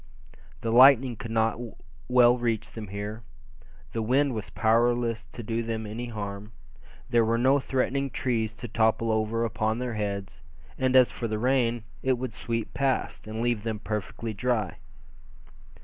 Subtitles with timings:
[0.61, 1.59] The lightning could not
[2.07, 3.21] well reach them here,
[3.91, 6.53] the wind was powerless to do them any harm;
[7.11, 10.41] there were no threatening trees to topple over upon their heads;
[10.75, 14.79] and as for the rain, it would sweep past, and leave them perfectly dry.